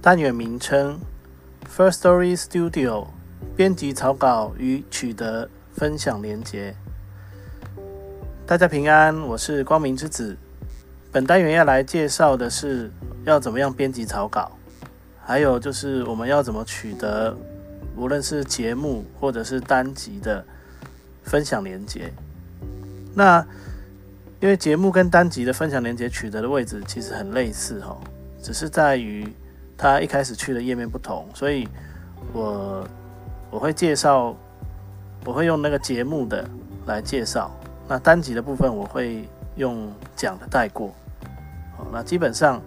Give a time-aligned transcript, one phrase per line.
[0.00, 1.00] 单元名称
[1.66, 3.06] ：First Story Studio，
[3.56, 6.76] 编辑草稿与取得分享连接。
[8.46, 10.36] 大家平安，我是光明之子。
[11.10, 12.90] 本单元要来介绍的是
[13.24, 14.52] 要怎么样编辑草稿，
[15.24, 17.34] 还有就是我们要怎么取得，
[17.96, 20.44] 无论是节目或者是单集的。
[21.24, 22.12] 分享连接，
[23.14, 23.44] 那
[24.40, 27.96] 因为节目跟单集的分享连接取得的位置其实很类似哈，
[28.42, 29.26] 只是在于
[29.76, 31.66] 它一开始去的页面不同，所以
[32.32, 32.86] 我
[33.50, 34.36] 我会介绍，
[35.24, 36.46] 我会用那个节目的
[36.86, 37.50] 来介绍，
[37.88, 40.94] 那单集的部分我会用讲的带过，
[41.78, 42.60] 好，那基本上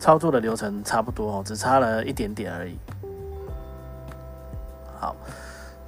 [0.00, 2.76] 操作的流程差不多哦，只差了一点点而已，
[4.98, 5.14] 好。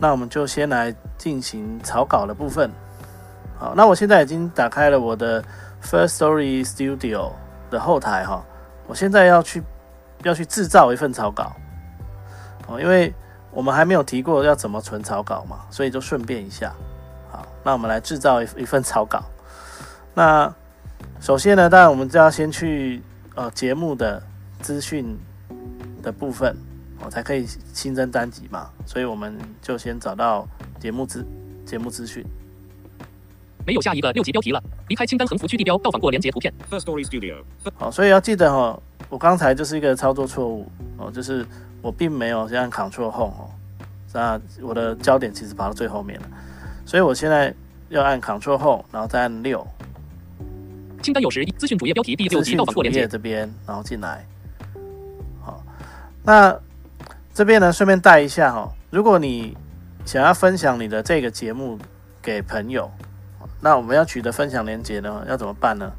[0.02, 2.68] 那我们就先来进行草稿的部分。
[3.56, 5.40] 好，那我现在已经打开了我的
[5.80, 7.30] First Story Studio
[7.70, 8.44] 的后台哈。
[8.88, 9.62] 我现在要去
[10.24, 11.52] 要去制造一份草稿
[12.66, 13.14] 哦，因为
[13.52, 16.72] 我们还没有提过要怎么存草稿嘛，所以就顺便一下。
[17.30, 19.22] 好，那我们来制造一一份草稿。
[20.14, 20.52] 那
[21.20, 23.00] 首先呢，当然我们就要先去
[23.36, 24.20] 呃节目的
[24.60, 25.16] 资讯
[26.02, 26.56] 的部分。
[27.04, 30.46] 我才可以新增单集嘛，所以我们就先找到
[30.78, 31.26] 节目资
[31.66, 32.24] 节目资讯。
[33.64, 36.52] 没有下一个六级标题了，离开清单横幅区地标，到访过连接图片。
[36.68, 37.42] First Story Studio。
[37.76, 41.46] 好，所以要记得哦，我刚才就是一个操作错误哦，就是
[41.80, 43.50] 我并没有先按 Ctrl Home 哦，
[44.12, 46.26] 那我的焦点其实跑到最后面了，
[46.84, 47.54] 所以我现在
[47.88, 49.64] 要按 Ctrl Home，然后再按六。
[51.00, 54.24] 清单有时资讯主页标题第六级到访过连接这边，然后进来。
[55.40, 55.62] 好，
[56.24, 56.58] 那。
[57.34, 58.70] 这边呢，顺便带一下哈。
[58.90, 59.56] 如果你
[60.04, 61.78] 想要分享你的这个节目
[62.20, 62.90] 给朋友，
[63.60, 65.90] 那我们要取得分享连接呢，要怎么办呢？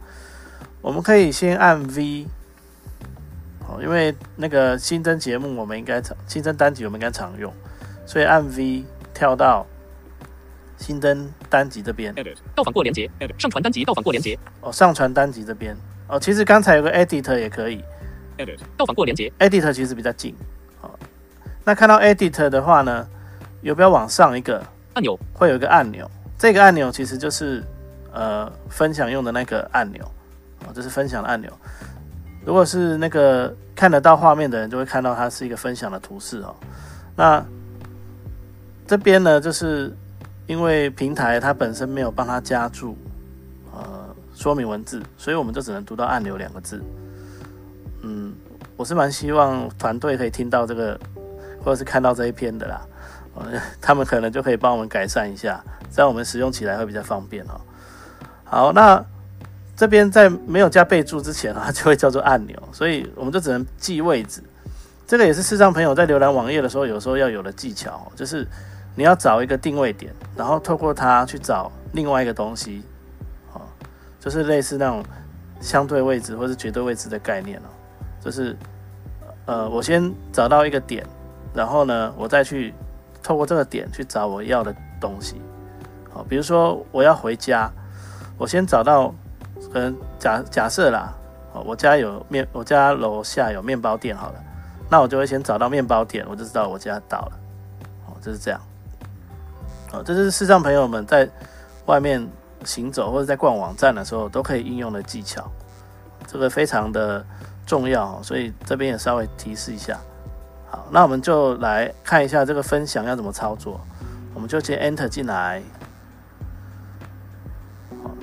[0.81, 2.27] 我们可以先按 V，
[3.67, 7.51] 哦，因为那个新增节目我们应该常新增单集我们应该常用，
[8.05, 9.65] 所以按 V 跳到
[10.77, 12.13] 新增单集这边，
[12.53, 15.75] 到访过连接，上传单集到访过连接，哦，上传单集这边，
[16.07, 17.83] 哦，其实刚才有个 Edit 也可以，
[18.77, 20.35] 到访过连接，Edit 其实比较近。
[21.65, 23.07] 那看到 Edit 的话呢，
[23.61, 24.61] 有没有往上一个
[24.93, 25.17] 按钮？
[25.33, 27.63] 会有一个按钮，这个按钮其实就是
[28.11, 30.03] 呃分享用的那个按钮
[30.65, 31.49] 啊，这是分享的按钮。
[32.45, 36.53] 如果是那个看得到画面的人，就会看到它是一个分享的图示哦。
[37.15, 37.41] 那
[38.85, 39.95] 这边呢，就是
[40.45, 42.97] 因为平台它本身没有帮它加注
[43.71, 46.83] 呃说明文字，所以我们就只能读到按钮两个字。
[48.01, 48.33] 嗯，
[48.75, 50.99] 我是蛮希望团队可以听到这个。
[51.63, 52.81] 或者是看到这一篇的啦，
[53.81, 57.61] 他们可能就可以帮我们改善一下，这样我们使用起来会比较方便哦。
[58.43, 59.03] 好，那
[59.75, 64.43] 这边在没有加备注之前啊， 就会叫做按钮，所以我们就只能记位置。
[65.07, 68.47] 这个也是视障朋友在浏览网页的时候，有时候要有的技巧，就是
[68.95, 72.83] 你要找一个定位点，然后透过它去找另外一个东西，
[73.53, 73.61] 哦，
[74.19, 75.03] 就是类似那种
[75.59, 77.69] 相对位置或是绝对位置的概念哦，
[78.21, 78.55] 就是
[79.45, 81.05] 呃，我先找到一个点。
[81.53, 82.73] 然后呢，我再去
[83.21, 85.41] 透过这个点去找我要的东西。
[86.11, 87.71] 好，比如说我要回家，
[88.37, 89.13] 我先找到，
[89.71, 91.13] 可能假假设啦，
[91.53, 94.43] 哦，我家有面，我家楼下有面包店，好了，
[94.89, 97.31] 那我就会先找到面包店，我就知道我家到了。
[98.07, 98.59] 哦，就是这样。
[99.91, 101.29] 哦，这是视障朋友们在
[101.85, 102.27] 外面
[102.63, 105.51] 行走或者在逛网站的时候都可以应用的技巧，
[106.27, 107.25] 这个非常的
[107.65, 109.99] 重要，所以这边也稍微提示一下。
[110.73, 113.79] 好，那我们就来看一下这个分享要怎么操作。
[114.33, 115.61] 我们就先 Enter 进来。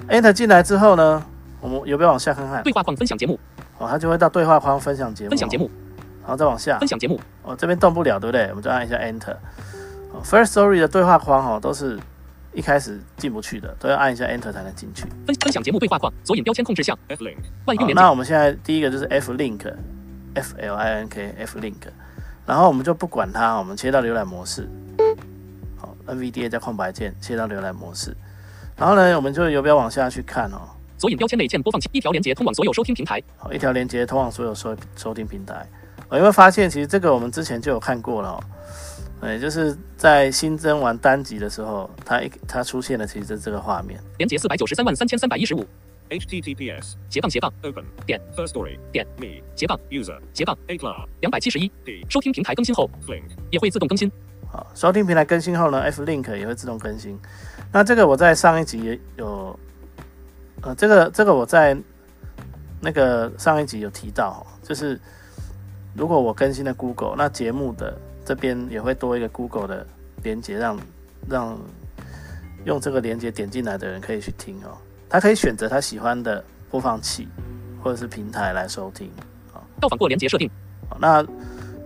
[0.08, 1.24] Enter 进来之后呢，
[1.60, 2.60] 我们有没有往下看看？
[2.64, 3.38] 对话框分享节目。
[3.78, 5.30] 哦，它就会到对话框分享节目。
[5.30, 5.70] 分享节目。
[6.22, 6.76] 然后再往下。
[6.80, 7.20] 分享节目。
[7.44, 8.48] 哦，这边动不了，对不对？
[8.48, 9.36] 我们就按一下 Enter。
[10.24, 12.00] First Story 的对话框哦，都是
[12.52, 15.04] 一开始进不去的，都要按一下 Enter 才能进去。
[15.24, 16.98] 分分享节目对话框，左引标签控制项。
[17.06, 17.36] F link。
[17.66, 21.76] 万用连那我们现在第一个就是 F link，F L I N K，F link。
[22.50, 24.68] 然后我们就不管它，我们切到浏览模式，
[25.76, 28.12] 好，NVDA 加空白键切到浏览模式。
[28.76, 30.58] 然后呢，我们就游标往下去看哦。
[30.98, 33.22] 索引标签内嵌播放器，一条连接通往所有收听平台。
[33.36, 35.64] 好，一条连接通往所有收收听平台。
[36.08, 38.42] 我有没有发现，其实这个我们之前就有看过了哦。
[39.20, 44.00] 对，就是在新增完单集的时候，它一它出现的，其实是这个画面。
[44.18, 45.64] 连接四百九十三万三千三百一十五。
[46.10, 48.20] Https 斜杠斜杠 open 点。
[48.36, 49.06] First story 点。
[49.16, 51.70] Me 斜杠 user 斜杠 a clar 两百七十一。
[52.08, 52.90] 收听平台更新后。
[53.06, 54.10] Flink 也会自动更新。
[54.52, 57.16] 好，收听平台更新后呢，F Link 也会自动更新。
[57.72, 59.58] 那这个我在上一集也有，
[60.62, 61.76] 呃，这个这个我在
[62.80, 65.00] 那个上一集有提到哦，就是
[65.94, 69.86] 如果我更新了 Google，那节目的这边也会多一个 Google 的
[70.24, 70.76] 连接，让
[71.28, 71.60] 让
[72.64, 74.76] 用这个连接点进来的人可以去听哦。
[75.10, 77.28] 他可以选择他喜欢的播放器
[77.82, 79.10] 或者是平台来收听。
[79.80, 80.48] 到访过连接设定，
[80.88, 81.26] 好，那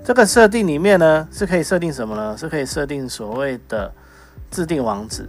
[0.05, 2.37] 这个设定里面呢，是可以设定什么呢？
[2.37, 3.91] 是可以设定所谓的
[4.51, 5.29] 自定网址。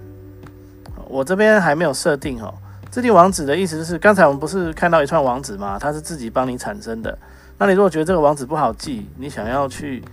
[1.08, 2.54] 我这边还没有设定哦。
[2.90, 5.78] 自定网址的意思就是，刚才我们不是看到一串网址吗？
[5.80, 7.18] 它是自己帮你产生的。
[7.58, 10.04] 那你如果觉得这个网址不好记，你想要去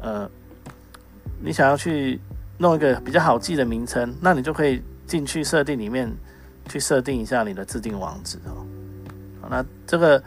[0.00, 0.28] 呃，
[1.40, 2.18] 你想要去
[2.56, 6.10] 弄一个比较好记的名称，那你就可以进去设定里面
[6.68, 8.62] 去设定一下你的自定网址哦。
[9.40, 10.22] 好，那这个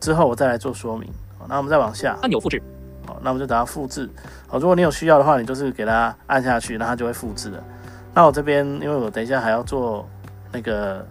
[0.00, 1.08] 之后我再来做说明。
[1.38, 2.18] 好，那我们再往下。
[2.22, 2.60] 按钮复制，
[3.06, 4.08] 好，那我们就等它复制。
[4.48, 7.64] 好，如果你有需要的话，你就是给它按下去，那它就会复制了。
[8.12, 10.08] 那我这边因为我等一下还要做
[10.50, 11.06] 那个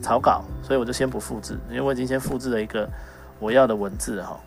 [0.00, 2.88] 草稿，所以我就先不复制，因为我已经先复制了一个
[3.38, 4.38] 我要的文字哈。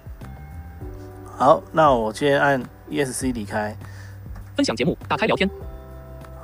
[1.35, 3.75] 好，那我先按 ESC 离开。
[4.55, 5.49] 分享节目，打开聊天，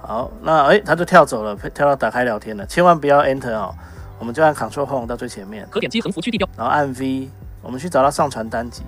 [0.09, 2.65] 好，那诶，它就跳走了， 跳到打开聊天了。
[2.65, 3.71] 千万不要 Enter 哦，
[4.17, 6.49] 我们就按 Ctrl Home 到最前面，可点击横幅区地标。
[6.57, 7.29] 然后按 V，
[7.61, 8.81] 我们去找到上传单集。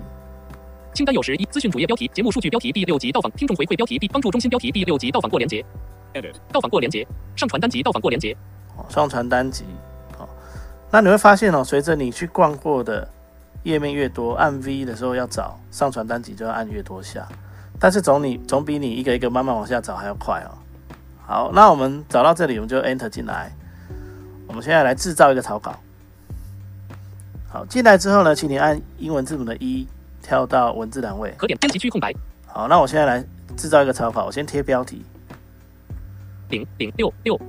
[0.92, 5.64] 清单有时一资讯主页标题、节目数据标题第六集到访听众回馈标题第帮助中心标题第六集到访过连接
[6.12, 8.36] edit 到访过连接上传单集到访过连接
[8.76, 9.64] 哦，上传单集，
[10.18, 10.28] 哦，
[10.90, 13.08] 那你会发现哦，随着你去逛过的
[13.62, 17.28] 页面越多，按 V 的时候要找上传单集就要按越多下，
[17.78, 20.50] 但是总你总比你一个一个慢慢往下找还要快哦。
[21.32, 23.50] 好，那我们找到这里，我们就 Enter 进来。
[24.46, 25.74] 我们现在来制造一个草稿。
[27.48, 29.88] 好，进来之后呢，请你按英文字母的一
[30.20, 31.34] 跳到文字栏位。
[31.38, 32.14] 可点编辑区空白
[32.46, 33.24] 好，那我现在来
[33.56, 35.06] 制造一个草稿，我先贴标题。
[36.50, 37.40] 零零六六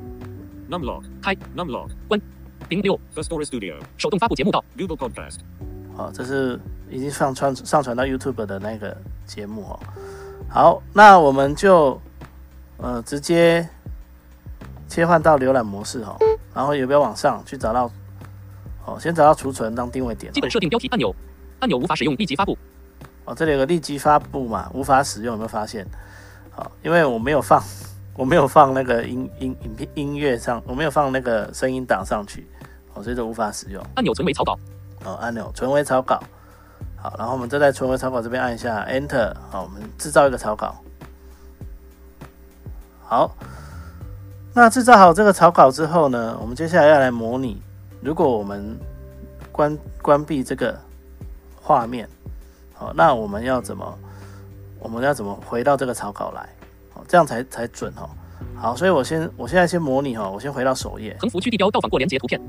[0.72, 1.90] numlog 开 numlog
[2.70, 5.40] 零六 first story studio 手动发布节目到 Google podcast
[5.94, 6.58] 好，这是
[6.90, 8.96] 已经上传上传到 YouTube 的那个
[9.26, 9.80] 节目哦。
[10.48, 12.00] 好，那我们就
[12.84, 13.68] 呃直接
[14.90, 16.18] 切换到浏览模式哦，
[16.54, 17.90] 然后游标往上去找到
[18.86, 20.34] 哦，先找到储存当定位点、哦。
[20.34, 21.16] 基本设定标题按钮
[21.60, 22.58] 按钮无法使用立即发布
[23.24, 25.88] 哦，这里有个立即发布嘛，无法使用，有没有发现？
[26.52, 27.64] 好，因为我没有放，
[28.18, 32.46] 我没有放那个音音影片音乐上，我没有放那个声音档上去，
[32.94, 33.82] 哦，所以就无法使用。
[33.96, 34.60] 按钮存为草稿
[35.06, 36.22] 哦，按钮存为草稿。
[36.98, 39.34] 好，然后我们再在存为草稿这边按一下 Enter。
[39.50, 40.76] 好，我们制造一个草稿。
[43.14, 43.30] 好，
[44.56, 47.62] 那制造好这个草稿之后呢，我们接下来要来模拟，
[48.02, 48.76] 如果我们
[49.52, 50.76] 关关闭这个
[51.62, 52.10] 画面，
[52.74, 54.00] 好，那我们要怎么，
[54.80, 56.50] 我们要怎么回到这个草稿来？
[56.92, 58.10] 好，这样才才准哦。
[58.56, 61.16] 好，所以我先，我现在先模拟哈，我先回到首页。
[61.20, 62.42] 横幅区地标到访过连接图片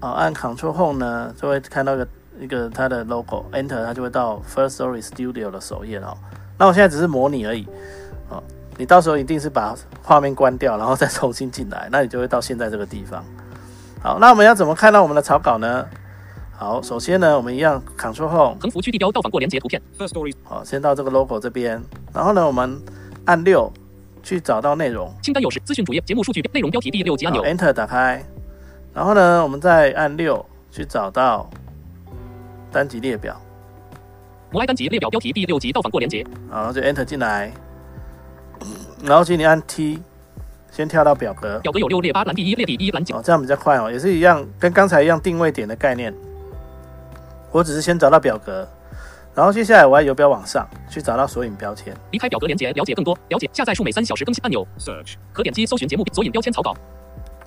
[0.00, 2.08] 好，按 Ctrl Home 呢，就会看到一个
[2.40, 6.18] 一个它的 logo，Enter 它就会到 First Story Studio 的首页了哦。
[6.56, 8.03] 那我现在只是模拟而已，哦，
[8.76, 13.24] 你到时候一定是把画面关掉，然后再重新进来，那你就会到现在这个地方。
[14.00, 15.86] 好，那我们要怎么看到我们的草稿呢？
[16.56, 19.80] 好，首先呢，我们一样 Ctrl Home，横幅区地标到访过连接图片。
[19.98, 22.80] First story 好，先到这个 logo 这边，然后呢，我们
[23.24, 23.72] 按六
[24.22, 28.24] 去找到内容，清单有时资讯主页节目数据内容标题第六级按钮，Enter 打开，
[28.92, 31.48] 然后呢，我们再按六去找到
[32.70, 33.40] 单集列表，
[34.50, 37.52] 摩埃单集列表标题第六集到访过连接然后就 Enter 进来，
[39.02, 40.02] 然后请你按 T，
[40.70, 46.12] 先跳到表格，表格有六列八栏第一列第一栏九哦，这样比较快哦，也是一样，跟刚才一样定位点的概念。
[47.50, 48.66] 我只是先找到表格，
[49.34, 54.66] 然后接下来我要游标往上去找到索引标签，离开表格连接了解更多了解下载数每三小时更新按钮。
[54.78, 56.74] Search 可点击搜寻节目索引标签草稿。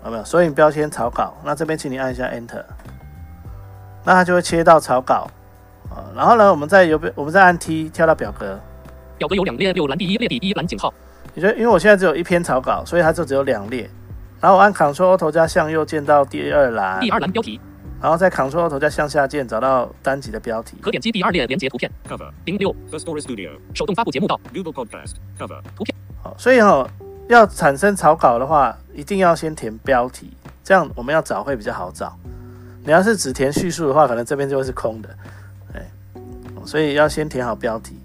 [0.06, 0.24] 有没有？
[0.24, 2.64] 索引标签草稿，那这边请你按一下 Enter，
[4.06, 5.28] 那它就会切到草稿，
[5.90, 8.58] 啊，然后呢，我们再游标，我们再按 T 跳到表格，
[9.18, 10.94] 表格有两列六栏第一列第一栏井号。
[11.34, 13.90] 你觉得因为我现在只有一篇草稿，所以它就只有两列，
[14.40, 17.60] 然后我按 Ctrl 头加向右键到第二栏，第二栏标题。
[18.00, 20.78] 然后再 Ctrl 头加向下键找到单集的标题。
[20.82, 21.92] 可点击第二列连接图片。
[22.08, 22.72] Cover 零六。
[22.92, 24.40] First story studio 手动发布节目到。
[24.54, 25.96] Google podcast cover 图片。
[26.22, 26.88] 好，所以哈、
[27.28, 30.32] 要产生草稿的话，一定要先填标题，
[30.64, 32.16] 这样我们要找会比较好找。
[32.86, 35.10] 你要是只填叙述的话，可能这边就会是空的，
[35.74, 35.82] 哎，
[36.66, 37.98] 所以要先填好标题。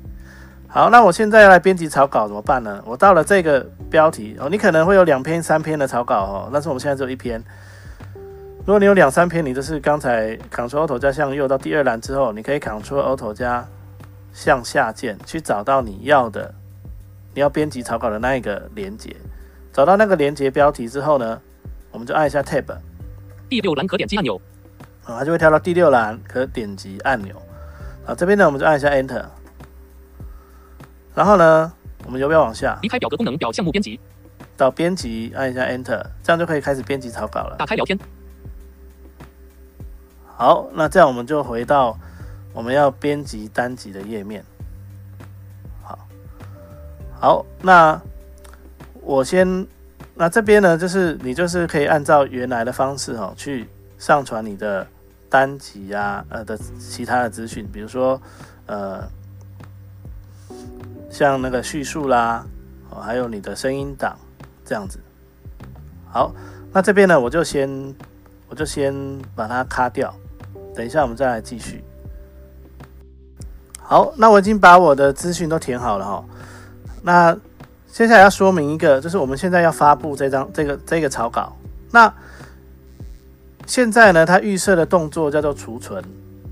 [0.75, 2.83] 好，那我现在要来编辑草稿怎么办呢？
[2.87, 3.61] 我到了这个
[3.91, 7.45] 标题哦，你可能会有两篇、三篇的草稿哦，但是我们现在只有一篇。
[8.61, 13.69] 如果你有两三篇，你就是刚才 Ctrl Alt 加向右到第二栏之后，你可以 Ctrl Alt 加
[14.33, 16.55] 向下键去找到你要的、
[17.35, 19.15] 你要编辑草稿的那一个连接。
[19.75, 21.39] 找到那个连接标题之后呢，
[21.91, 22.65] 我们就按一下 Tab，
[23.51, 24.41] 第六栏可点击按钮，
[25.05, 27.37] 啊，它就会跳到第六栏可点击按钮。
[28.07, 29.23] 啊，这边呢我们就按一下 Enter，
[31.15, 31.73] 然后呢，
[32.05, 34.01] 我们右边往下离开表格功能表项目编辑，
[34.57, 37.57] 到编辑，按一下 Enter，这样就可以开始编辑草稿了。
[37.59, 37.99] 打开聊天，
[40.37, 41.99] 好，那这样我们就回到
[42.53, 44.45] 我们要编辑单集的页面。
[45.83, 45.99] 好，
[47.21, 48.01] 好，那
[49.01, 49.67] 我先，
[50.15, 54.87] 那这边呢，就是你就是可以按照原来的方式哦、去上传你的
[55.29, 58.21] 单集啊，呃的其他的资讯，比如说
[58.67, 59.03] 呃，
[61.11, 62.45] 像那个叙述啦，
[62.91, 64.17] 哦，还有你的声音档
[64.65, 64.99] 这样子。
[66.11, 66.35] 好，
[66.73, 67.95] 那这边呢，我就先
[68.49, 68.95] 我就先
[69.35, 70.15] 把它卡掉。
[70.75, 71.85] 等一下，我们再来继续。
[73.79, 76.25] 好，那我已经把我的资讯都填好了哈。
[77.03, 77.37] 那
[77.89, 81.55] 接下来要说明一个，就是我们现在要发布这张这个这个草稿。
[81.91, 82.11] 那
[83.67, 86.03] 现在呢，它预设的动作叫做储存，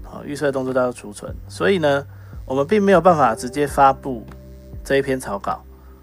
[0.02, 1.34] 好，预设的动作叫做储存。
[1.48, 2.04] 所以呢，
[2.50, 4.26] 我们并没有办法直接发布
[4.82, 5.62] 这一篇草稿。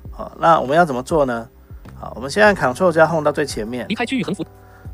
[0.09, 1.45] 好，那我们要怎么做呢？
[1.93, 4.45] 好，我们先按 Ctrl 加 Home 到最前面，离开区域横幅，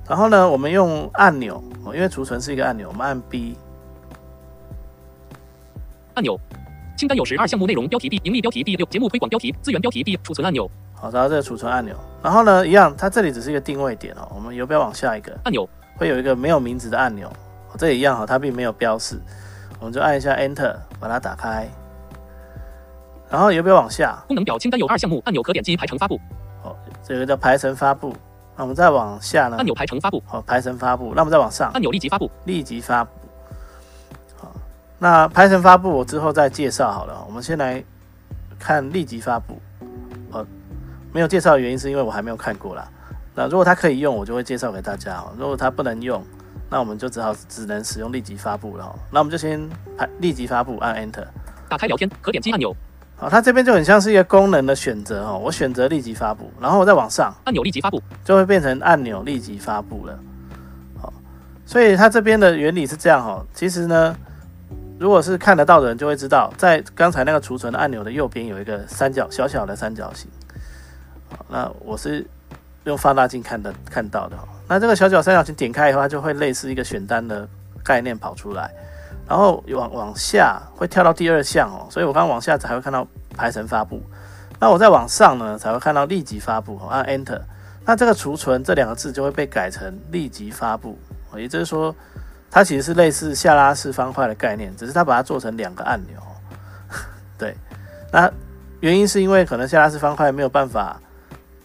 [0.09, 3.55] 然后呢，我们用按钮，哦因为储存是一个按钮，我们按 B，
[6.15, 6.39] 按钮。
[6.97, 11.95] 清单有十二项目内容标题 B 盈利标题 B 六节目推广标题资源标题 B 储存按钮好，找到这个储存按钮。
[12.23, 14.27] 然后呢，一样，它这里只是一个定位点哦。
[14.33, 19.19] 我们游标往下一个，按钮会有一个没有名字的按钮，哦这也一样哈，它并没有标示，
[19.83, 21.67] 我们就按一下 Enter 把它打开。
[23.29, 26.17] 然后有没有往下，功能表清单有二项目按钮可点击排程发布
[26.63, 26.73] 哦，
[27.03, 28.15] 这个叫排程发布。
[28.55, 29.65] 那我们再往下呢按？
[29.65, 31.11] 钮排程发布好，排程发布。
[31.13, 33.11] 那我们再往上，按钮立即发布立即发布。
[34.37, 34.53] 好，
[34.99, 37.21] 那排程发布我之后再介绍好了。
[37.27, 37.83] 我们先来
[38.57, 39.59] 看立即发布。
[40.31, 40.45] 呃，
[41.11, 42.87] 没有介绍的原因是因为我还没有看过啦。
[43.35, 45.33] 那如果它可以用，我就会介绍给大家哦。
[45.37, 46.23] 如果它不能用，
[46.73, 48.95] 那我们就只好只能使用立即发布了哦。
[49.11, 51.23] 那我们就先排立即发布，按 Enter。
[51.69, 52.75] 打开聊天可点击按钮
[53.15, 55.37] 好，它这边就很像是一个功能的选择哦。
[55.37, 57.31] 我选择立即发布，然后我再往上。
[57.43, 60.17] 按钮立即发布就会变成按钮立即发布了。
[60.99, 61.13] 好，
[61.63, 63.45] 所以它这边的原理是这样哈。
[63.53, 64.17] 其实呢，
[64.97, 70.27] 如果是看得到的人就会知道，在刚才那个储存的按钮的右边有一个三角小小的三角形。
[71.29, 72.25] 好，那我是
[72.85, 74.37] 用放大镜看的看到的。
[74.67, 77.47] 那这个小小三角形点开以后，它就会类似一个选单的
[77.83, 78.71] 概念跑出来，
[79.27, 81.87] 然后往往下会跳到第二项哦。
[81.89, 84.01] 所以我刚往下才会看到排程发布。
[84.59, 87.41] 那我再往上呢，才会看到立即发布，哦按 Enter。
[87.85, 90.97] 那这个储存这两个字就会被改成立即发布，
[91.35, 91.93] 也就是说，
[92.49, 96.17] 它其实是类似下拉式方块的概念，只是它把它做成两个按钮。
[97.37, 97.53] 对，
[98.09, 98.31] 那
[98.79, 100.97] 原因是因为可能下拉式方块没有办法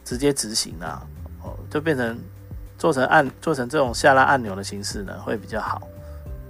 [0.09, 1.03] 直接执行啊，
[1.43, 2.19] 哦，就变成
[2.79, 5.83] 做成按做成这种下拉按钮的形式呢，会比较好，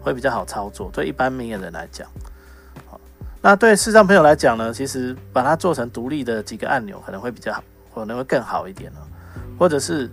[0.01, 2.09] 会比较好操作，对一般明眼人来讲。
[2.87, 3.01] 好
[3.43, 9.03] 那对视障朋友来讲呢，其实把它做成独立的几个按钮可能会比较好，可能会更好一点哦。
[9.59, 10.09] 或者是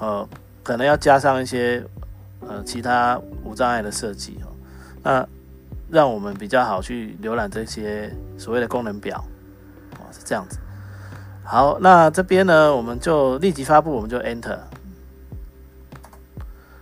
[0.00, 0.28] 呃，
[0.64, 1.80] 可能要加上一些
[2.40, 4.50] 呃其他无障碍的设计哦，
[5.00, 5.24] 那
[5.88, 9.24] 让我们比较好去浏览这些所谓的功能表
[10.00, 10.58] 哦，是这样子。
[11.44, 14.58] 好，那这边呢，我们就立即发布，我们就 Enter。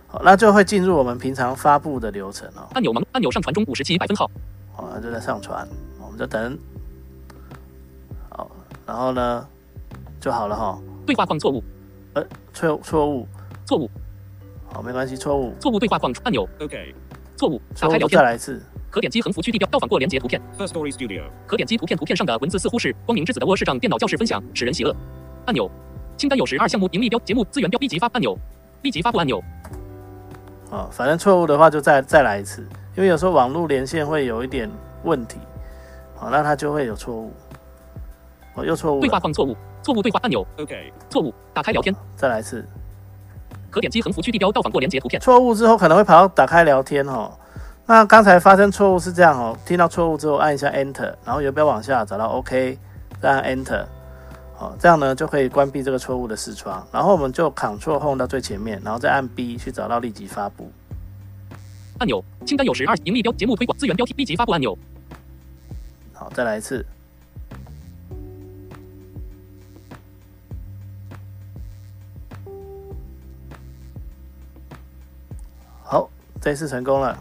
[0.07, 2.67] 好，那就会进入我们平常发布的流程哦。
[2.73, 4.29] 按钮盲按钮上传中五十七百分号
[4.71, 5.67] 好，那就在上传，
[6.01, 6.57] 我们就等。
[8.29, 8.49] 好，
[8.85, 9.47] 然后呢
[10.19, 10.79] 就好了哈。
[11.05, 11.61] 对话框错误
[12.13, 13.27] 呃错错误，
[13.65, 13.89] 错误
[14.71, 16.95] 好，没关系，错误，错误对话框按钮 OK.
[17.35, 18.61] 错误打开聊天再来一次。
[18.93, 21.23] 可点击横幅区地标到访过连接图片 First Story Studio.
[21.47, 24.95] 可点击图片图片上的文字似乎是光明之子的窝视障电脑教室分享使人邪恶
[25.47, 25.67] 按钮
[26.15, 28.37] 清单有十二项目盈利标节目资源标立即发按钮
[28.83, 29.43] 立即发布按钮
[30.69, 32.61] 啊，反正错误的话就再再来一次，
[32.95, 34.69] 因为有时候网络连线会有一点
[35.03, 35.39] 问题，
[36.15, 37.33] 好，那它就会有错误。
[38.53, 40.93] 哦，又错误，对话框错误错误对话按钮 OK.
[41.09, 42.63] 错误打开聊天再来一次。
[43.71, 47.31] 可点击横幅区地标到访过连接图片错误之后可能会跑到打开聊天哦。
[47.85, 52.79] 那刚才发生错误是这样哦，听到错误之后按一下 Enter，然后游标往下找到 OK，
[53.21, 53.85] 再按 Enter，
[54.55, 60.71] 好，这样呢就可以关闭这个错误的视窗，然后我们就 Ctrl Home 到最前面，然后再按 B 去找到立即发布。
[61.99, 64.77] 按钮清单有时二盈利标节目推广资源标题立即发布按钮。
[66.13, 66.85] 好，再来一次。
[75.83, 76.09] 好，
[76.39, 77.17] 这次成功了。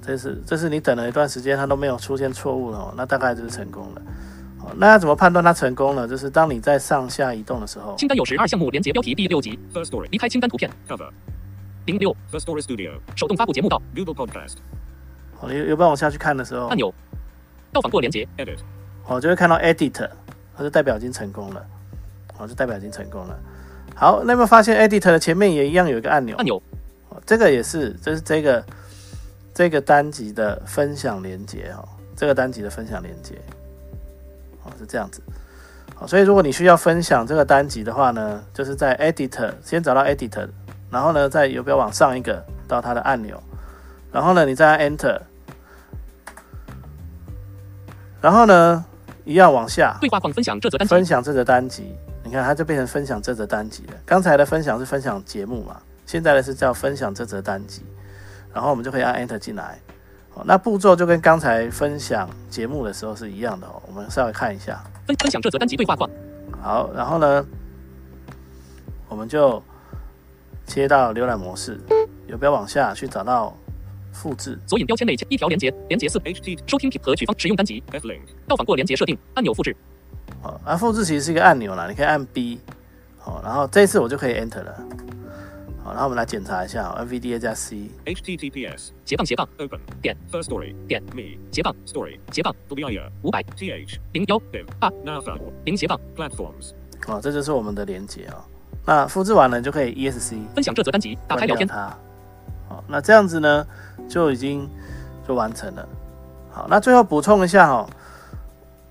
[0.00, 4.02] 好，这是这是你等了一段时间，它都没有出现错误哦，那大概就是成功了。
[4.58, 6.06] 好，那要怎么判断它成功了？
[6.06, 10.08] 就是当你在上下移动的时候，清单有十二项目连接标题第六集 First story.
[10.10, 11.08] 离开清单图片 Cover.
[11.86, 12.92] 零六 First story studio.
[13.16, 14.56] 手动发布节目到 Google Podcast.
[15.36, 16.92] 好，有有帮我下去看的时候按，钮
[17.72, 18.58] 到访过连接 Edit.
[19.06, 20.08] 我就会看到 Edit，
[20.56, 21.66] 它就代表已经成功了。
[22.36, 23.38] 好，就代表已经成功了。
[23.94, 26.36] 好，那有没有发现 Edit 的前面也一样有一个按钮？
[26.36, 26.62] 按钮
[27.08, 28.64] 哦这个也是，这是这个
[29.60, 31.86] 这个单集的分享连接哦，
[32.16, 33.34] 这个单集的分享连接，
[34.64, 35.20] 哦是这样子。
[35.94, 40.48] 好，所以如果你需要分享这个单集的话呢，就是在 Editor 先找到 Editor，
[40.90, 43.38] 然后呢在游标往上一个到它的按钮，
[44.10, 45.20] 然后呢你再按 Enter，
[48.22, 48.82] 然后呢
[49.26, 50.94] 一样往下对话框分享这则单集。
[50.94, 53.92] 分享这则单集，你看它就变成分享这则单集了。
[54.06, 57.84] 刚才的分享是分享节目嘛，现在的是叫分享这则单集，
[58.52, 59.78] 然后我们就可以按 Enter 进来。
[60.30, 63.82] 好，那步骤就跟刚才分享节目的时候是一样的哦。
[63.88, 66.08] 我们稍微看一下，分分享这则单集对话框
[66.62, 67.44] 好，然后呢，
[69.08, 69.60] 我们就
[70.66, 71.80] 切到浏览模式，
[72.28, 73.52] 游标往下去找到
[74.12, 78.20] 复制，索引标签内一条连接连接四 HT 收听和取方使用单集 F link.
[78.46, 79.74] 到访过连接设定按钮复制
[80.40, 82.60] 好，啊，复制其实是一个按钮啦，你可以按 B，
[83.18, 84.84] 好，然后这一次我就可以 Enter 了。
[85.90, 88.90] 好，然后我们来检查一下哦，NVDA 加 C，HTTPS.
[89.04, 89.80] 斜杠斜杠 Open.
[90.00, 90.72] 点 First story.
[90.86, 91.36] 点 Me.
[91.50, 92.20] 斜杠 Story.
[92.30, 93.10] 斜杠 WIA.
[93.22, 93.98] 五百 TH.
[94.12, 94.66] 零幺 Div.
[94.80, 94.92] Ah.
[95.04, 95.40] Now found.
[95.64, 96.74] 零斜杠 Platforms.
[97.04, 98.44] 好，这就是我们的连接哦。
[98.86, 101.92] 那复制完了就可以 ESC 分享这则单集打开聊天它。
[102.68, 103.66] 好，那这样子呢
[104.08, 104.68] 就已经
[105.26, 105.88] 就完成了。
[106.52, 107.90] 好，那最后补充一下哈、哦，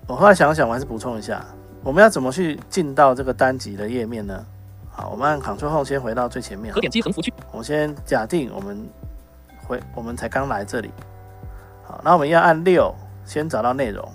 [0.06, 1.42] 我后来想想，我还是补充一下，
[1.82, 4.44] 我们要怎么去进到这个单集的页面呢？
[4.90, 6.72] 好，我们按 Ctrl 后先回到最前面。
[6.74, 6.80] 可。
[6.80, 7.32] 点击横幅区。
[7.52, 8.88] 我们先假定我们
[9.66, 10.90] 回，我们才刚来这里。
[11.84, 14.06] 好，那我们要按六，先找到内容。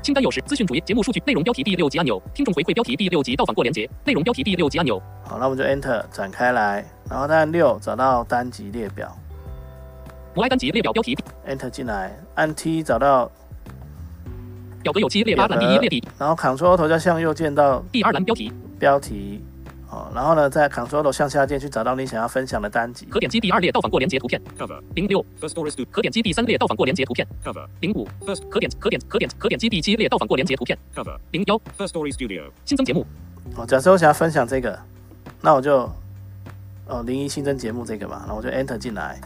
[0.00, 2.22] 清单有时资讯主页节目数据内容标题第六级按钮。
[2.32, 5.02] 听众回馈标题第六级到访过连接内容标题第六级按钮。
[5.24, 9.14] 好，那我们就 Enter 展开来，然后再按六找到单集列表。
[10.34, 13.30] 摩埃单集列表标题，Enter 进来，按 T 找到
[14.82, 16.02] 表格有七列八栏第一列底。
[16.16, 19.42] 然后 Ctrl 头叫向右键到第二栏标题标题，
[19.90, 23.06] 哦，然后呢，在 Ctrl 头向下键去找到你想要分享的单集。
[23.06, 24.80] 可点击第二列到访过连接图片 Cover.
[24.94, 25.86] 零六 First story studio.
[25.90, 27.66] 可点击第三列到访过连接图片 Cover.
[27.80, 28.48] 零五 First.
[28.48, 31.18] 可点可点可点可点击第七列到访过连接图片 Cover.
[31.32, 32.50] 零幺 First story studio.
[32.64, 33.06] 新增节目
[33.56, 34.78] 哦，假设我想要分享这个，
[35.40, 35.90] 那我就
[36.86, 39.18] 哦零一新增节目这个嘛，然后我就 Enter 进来。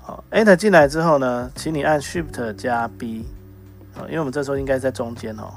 [0.00, 3.24] 好，Enter 进来之后呢，请你按 Shift 加 B，
[3.94, 5.52] 哦，因为我们这时候应该在中间哦。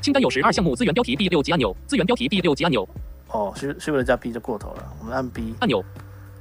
[0.00, 2.88] 清单有十二项目资源标题第六级按钮资源标题第六级按钮
[3.28, 5.84] 哦，Shift Shift 加 B 就过头了，我们按 B，按钮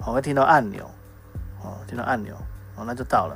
[0.05, 0.89] 我会听到按钮，
[1.61, 2.33] 哦，听到按钮，
[2.75, 3.35] 哦，那就到了。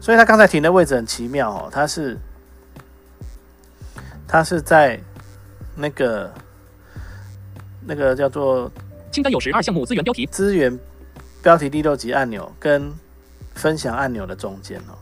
[0.00, 2.16] 所以它刚才停的位置很奇妙哦，它是
[4.26, 4.98] 它是在
[5.74, 6.32] 那个
[7.84, 8.70] 那个叫做
[9.10, 10.78] 清单有十二项目资源标题资源
[11.42, 12.92] 标题第六级按钮跟
[13.54, 14.94] 分享按钮的中间哦。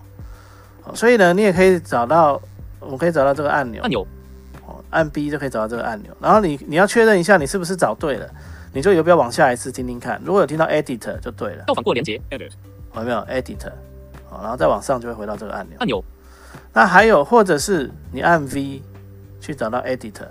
[0.82, 2.40] 好，所以呢，你也可以找到，
[2.80, 4.06] 我们可以找到这个按钮按，钮哦，
[4.90, 6.16] 按 B 就可以找到这个按钮。
[6.20, 8.28] 然后你你要确认一下你是不是找对了，
[8.72, 12.50] 你就有必要往下一次听听看，如果有听到 Edit 就对了，到访过连接 Edit.
[12.92, 13.70] 哦有没有 Edit？
[14.28, 15.76] 好，然后再往上就会回到这个按钮。
[15.80, 16.04] 按钮
[16.72, 18.82] 那还有，或者是你按 V
[19.40, 20.28] 去找到 Editor，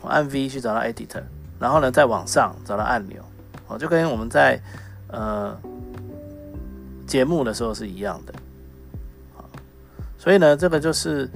[0.00, 1.22] 我按 V 去找到 Editor，
[1.58, 3.22] 然后呢再往上找到按钮，
[3.68, 4.60] 哦，就跟我们在
[5.08, 5.58] 呃
[7.06, 8.34] 节目的时候是一样的。
[9.34, 9.48] 好，
[10.18, 11.28] 所以呢，这个就是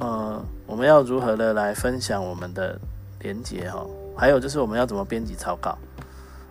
[0.00, 2.78] 呃我们要如何的来分享我们的
[3.20, 3.86] 连接哈，
[4.16, 5.78] 还有就是我们要怎么编辑草稿。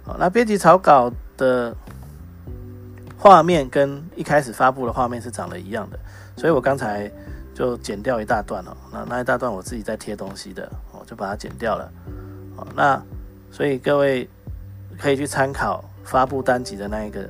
[0.05, 1.75] 好，那编辑草稿的
[3.17, 5.99] 画面跟一开始发布的画面是长得一样的。
[6.38, 7.12] 所以我刚才
[7.53, 11.91] 就剪掉一大段哦，那那一大段我自己在贴东西的，我就把它剪掉了。
[12.55, 13.01] 好，那
[13.51, 14.29] 所以各位
[14.97, 17.29] 可以去参考发布单集的那一个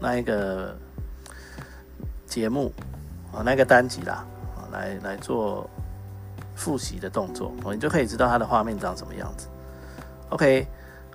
[0.00, 0.74] 那一个
[2.26, 2.72] 节目
[3.32, 4.26] 啊，那个单集啦，
[4.72, 5.68] 来来做
[6.54, 9.48] 复习的动作，你就可以知道它的画面长什么样子。
[10.30, 10.66] OK，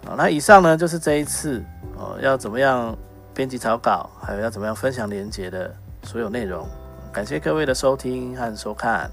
[0.05, 1.63] 好，那以上呢就是这一次
[1.97, 2.95] 哦要怎么样
[3.33, 6.67] 编辑草稿，还有要怎么样分享连接的所有内容。
[7.13, 9.09] 感谢各位的收听和收看。